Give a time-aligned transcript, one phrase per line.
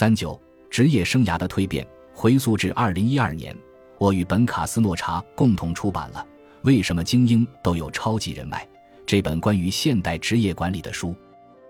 [0.00, 0.40] 三九
[0.70, 3.54] 职业生涯的蜕变，回溯至二零一二年，
[3.98, 6.26] 我与本卡斯诺查共同出版了
[6.62, 8.64] 《为什么精英都有超级人脉》
[9.04, 11.14] 这本关于现代职业管理的书。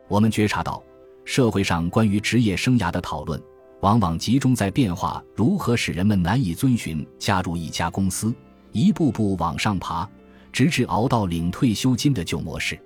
[0.06, 0.80] 我们觉察到，
[1.24, 3.42] 社会上关于职业生涯的讨论，
[3.80, 8.32] 往往集中在变化如何使人们难以遵循加入一家公司，
[8.70, 10.08] 一步步往上爬，
[10.52, 12.78] 直至熬到领退休金的旧模式。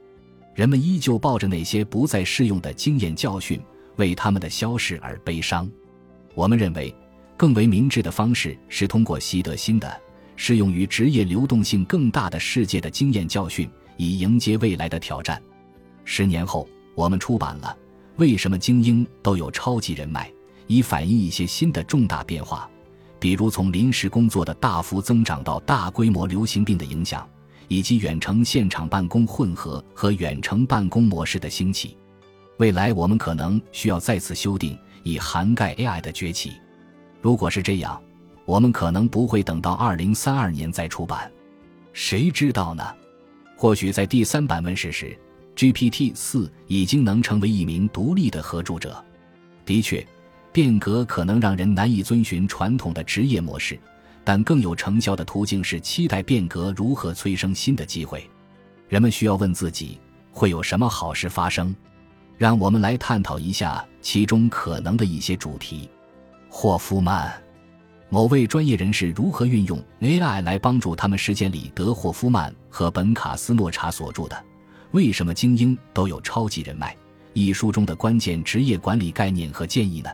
[0.55, 3.61] 人们依旧抱着那些不再适用的经验教训。
[3.97, 5.71] 为他们的消逝而悲伤。
[6.35, 6.95] 我们认为，
[7.37, 10.01] 更为明智的方式是通过习得新的、
[10.37, 15.41] 适用于职业流动性更大的世界的经验教训，以迎接未来的挑战。
[16.05, 17.77] 十年后，我们出版了
[18.21, 20.29] 《为什么精英都有超级人脉》，
[20.67, 22.69] 以反映一些新的重大变化，
[23.19, 27.29] 比如从临时工作的大幅增长到大规模流行病的影响，
[27.69, 31.97] 以及远程现场办公混合和远程办公模式的兴起。
[32.59, 36.53] 未来我们可能需要再次修订，以涵盖 AI 的崛起。
[37.21, 38.01] 如果是这样，
[38.45, 41.31] 我们可能不会等到二零三二年再出版。
[41.93, 42.85] 谁知道呢？
[43.57, 45.19] 或许在第三版问世时
[45.57, 49.03] ，GPT 四已经能成为一名独立的合著者。
[49.65, 50.07] 的确，
[50.53, 53.79] 变革可能让人难以遵循传统的职业模式，
[54.23, 58.29] 但更有成效的途径是期待变革如何催生新的机会。
[58.89, 59.99] 人们需要问自己：
[60.31, 61.75] 会有什么好事发生？
[62.37, 65.89] 让我们来探讨一下其中可能的一些主题。
[66.49, 67.33] 霍夫曼，
[68.09, 74.37] 某位专业人士如何运用 AI 来帮助他们实现里德·霍夫曼和本·卡斯诺查所著的
[74.93, 76.93] 《为什么精英都有超级人脉》
[77.33, 80.11] 一书中的关键职业管理概念和建议呢？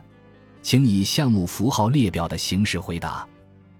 [0.63, 3.27] 请以项目符号列表的形式回答。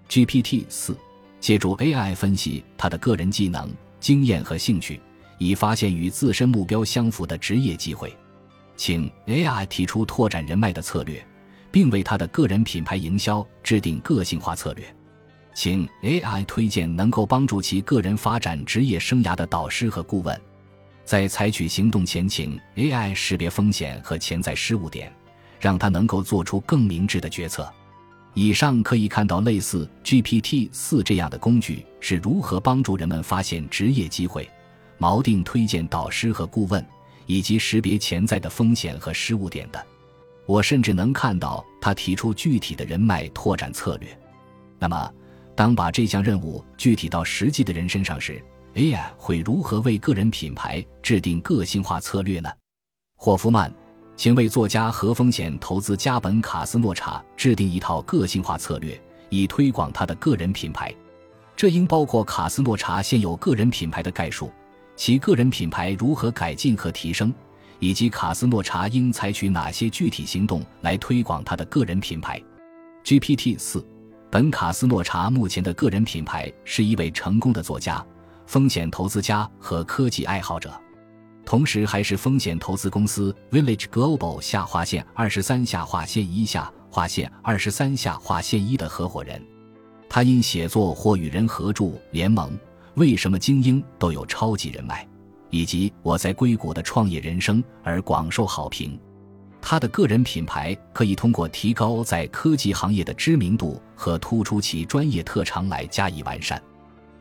[0.08, 0.96] GPT 四
[1.40, 5.00] 借助 AI 分析他的个人技能、经验和兴趣，
[5.38, 8.16] 以发现与自身目标相符的职业机会。
[8.76, 11.24] 请 AI 提出拓展人脉的策略，
[11.70, 14.84] 并为他的个人品牌营销制定个性化策略。
[15.54, 20.40] 请 AI 推荐能够帮助其个人发展职业生涯的导师和顾问。
[21.04, 25.12] 在采取行动前，请 AI 识别风险和潜在失误点，
[25.60, 27.70] 让他能够做出更明智的决策。
[28.34, 34.48] 以上可以看到，类似 GPT 四这样的工具是如何帮助人们发现职业机会、
[34.98, 36.82] 锚定推荐导师和顾问。
[37.26, 39.84] 以及识别潜在的风险和失误点的，
[40.46, 44.08] 我甚至能看到他提出具体的人脉拓展策略。
[44.78, 45.12] 那么，
[45.54, 48.42] 当把这项任务具体到实际的人身上时
[48.74, 52.50] ，AI 会如何为个人品牌制定个性化策略呢？
[53.16, 53.72] 霍夫曼，
[54.16, 60.92] 请为作家和风险投资家本卡斯诺查制定一套个性化策略，以推广他的个人品牌。
[61.54, 64.50] 这应包括卡斯诺查现有个人品牌的概述。
[64.94, 67.32] 其个人品牌如何改进和提升，
[67.78, 72.40] 以及卡斯诺查应采取哪些具体行动来推广他的个人品牌
[73.04, 73.84] ？GPT 四，
[74.30, 78.04] 本卡斯诺查目前的个人品牌是一位成功的作家、
[78.46, 80.72] 风险投资家和科技爱好者，
[81.44, 89.44] 同时还是风险投资公司 Village Global 下划线二十三下划线一下划线二十三下划线一的合伙人。
[90.08, 92.56] 他因写作或与人合著联盟。
[92.94, 95.06] 为什么精英都有超级人脉，
[95.48, 98.98] 以及我在硅谷的创业人生而广受好评？
[99.60, 106.60] 他的个人品牌可以通过提高在科技行业的知名度和突出其专业特长来加以完善。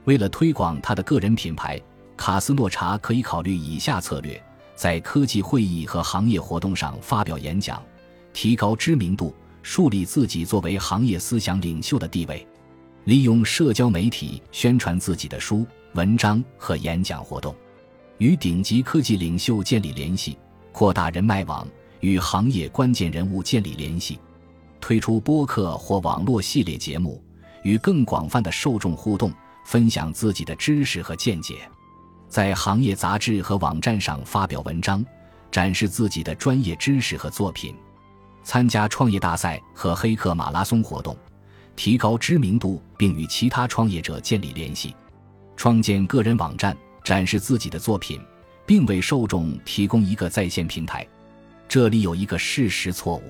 [0.06, 1.80] 为了推广他的个人品牌，
[2.18, 4.44] 卡斯诺查可以考虑以下策略：
[4.76, 7.81] 在科技会议和行业活动上发表演讲，
[8.34, 12.46] 提高知名度，树立自己作为行业思想领袖的地位。
[13.06, 17.56] 利用社交媒体宣传自己的书、文章和演讲活动，
[18.19, 20.38] 与顶级科技领袖建立联系，
[20.72, 21.67] 扩大人脉网，
[22.01, 24.19] 与行业关键人物建立联系，
[24.79, 27.23] 推出播客或网络系列节目，
[27.63, 29.33] 与更广泛的受众互动，
[29.66, 31.68] 分享自己的知识和见解，
[32.28, 35.03] 在行业杂志和网站上发表文章，
[35.50, 37.75] 展示自己的专业知识和作品，
[38.44, 41.18] 参加创业大赛和黑客马拉松活动。
[41.75, 44.95] 提高知名度，并与其他创业者建立联系，
[45.56, 48.21] 创建个人网站，展示自己的作品，
[48.65, 51.06] 并为受众提供一个在线平台。
[51.68, 53.23] 这里有一个事实错误：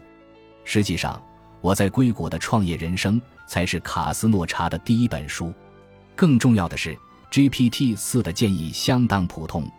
[0.66, 1.22] 实际上，
[1.62, 5.54] 我在硅谷的创业人生才是卡斯诺查的第一本书。
[6.16, 6.98] 更重要的是
[7.32, 9.70] ，GPT 四的建议相当普通，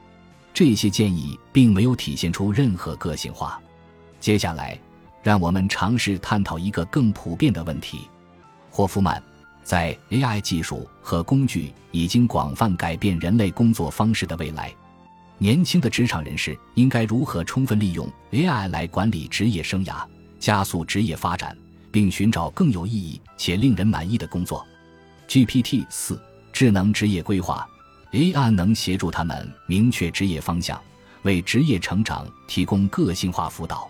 [0.55, 3.61] 这些建议并没有体现出任何个性化。
[4.21, 4.79] 接下来，
[5.23, 8.09] 让我们尝试探讨一个更普遍的问题。
[8.75, 9.23] 霍夫曼
[9.63, 14.75] 在 AI 技术和工具已经广泛改变人类工作方式的未来，
[15.37, 20.03] 年轻的职场人士应该如何充分利用 AI 来管理职业生涯，
[20.39, 21.55] 加速职业发展，
[21.91, 24.67] 并寻找更有意义且令人满意的工作。
[25.29, 26.19] GPT 四
[26.51, 27.69] 智能职业规划
[28.13, 30.81] AI 能协助他们明确职业方向，
[31.25, 33.87] 为职业成长提供个性化辅导。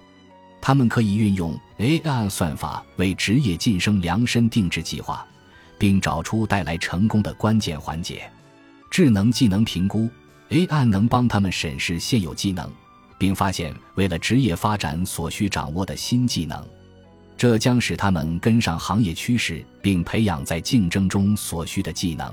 [0.61, 5.27] 他们可以运用 AI 算法为职业晋升量身定制计划，
[5.79, 8.31] 并找出带来成功的关键环节。
[8.89, 10.09] 智能技能评估
[10.51, 12.71] AI 能帮他们审视现有技能，
[13.19, 16.65] 并发现为了职业发展所需掌握的新技能。
[17.37, 22.33] 这将使他们跟上行业趋势，并培养在竞争中所需的技能。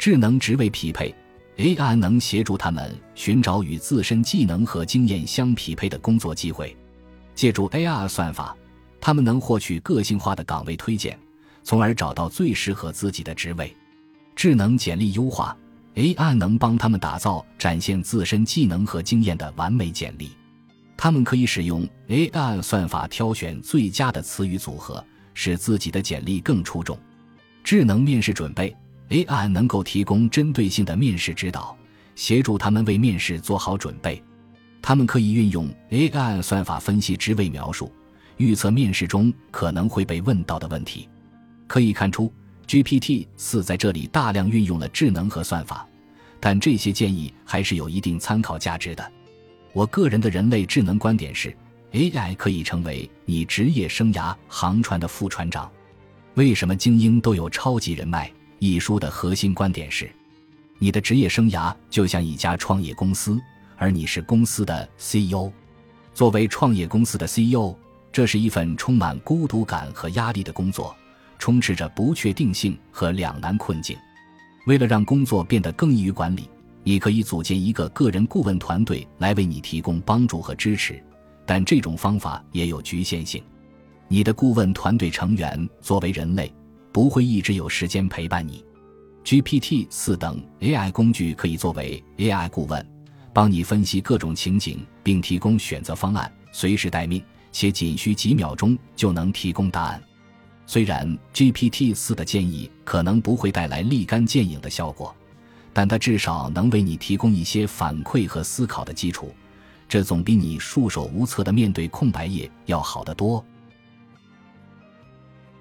[0.00, 1.14] 智能职位匹配
[1.58, 6.76] AI 能协助他们寻找与自身技能和经验相匹配的工作机会。
[7.36, 8.56] 借助 AI 算法，
[9.06, 11.18] 他们能获取个性化的岗位推荐，
[11.62, 13.76] 从而找到最适合自己的职位。
[14.34, 15.54] 智能简历优化
[15.94, 20.30] AI 能帮他们打造展现自身技能和经验的完美简历。
[20.96, 25.04] 他们可以使用 AI 算法挑选最佳的词语组合，
[25.34, 26.98] 使自己的简历更出众。
[27.62, 28.74] 智能面试准备
[29.10, 31.76] AI 能够提供针对性的面试指导，
[32.14, 34.24] 协助他们为面试做好准备。
[34.80, 37.92] 他们可以运用 AI 算法分析职位描述，
[38.36, 41.08] 预测面试中可能会被问到的问题。
[41.66, 42.32] 可以看出
[42.66, 45.86] ，GPT 四在这里大量运用了智能和算法，
[46.40, 49.12] 但这些建议还是有一定参考价值的。
[49.72, 51.56] 我个人的人类智能观点是
[51.92, 55.70] ，AI 可以成为你职业生涯航船的副船长。
[56.34, 58.30] 为什么精英都有超级人脉？
[58.58, 60.10] 一书的核心观点是，
[60.78, 63.40] 你的职业生涯就像一家创业公司。
[63.76, 65.50] 而你是公司的 CEO，
[66.14, 67.74] 作为创业公司的 CEO，
[68.14, 70.94] 这是一份充满孤独感和压力的工作，
[71.36, 73.98] 充斥着不确定性和两难困境。
[74.66, 76.48] 为了让工作变得更易于管理，
[76.84, 81.02] 你可以组建一个个人顾问团队来为你提供帮助和支持，
[81.44, 83.42] 但这种方法也有局限性。
[84.06, 86.54] 你的顾问团队成员作为人类，
[86.92, 88.64] 不会一直有时间陪伴你。
[89.24, 92.86] GPT 四等 AI 工具可以作为 AI 顾问。
[93.32, 97.20] 帮你分析各种情景，并提供选择方案，随时待命，
[97.54, 100.02] 且仅需几秒钟就能提供答案。
[100.66, 105.14] 虽然 GPT 四的建议可能不会带来立竿见影的效果，
[105.72, 109.32] 但它至少能为你提供一些反馈和思考的基础，
[109.88, 113.42] 这总比你束手无策的面对空白页要好得多。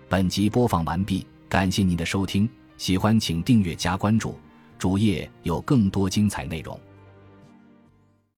[0.10, 4.40] 本集播放完毕，感谢您的收听，喜欢请订阅加关注，
[4.80, 6.80] 主页有更多精彩内容。